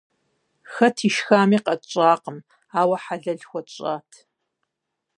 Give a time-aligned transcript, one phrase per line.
[0.73, 2.37] Хэт ишхами къэтщӏакъым,
[2.79, 4.09] ауэ хьэлэл хуэтщӏат.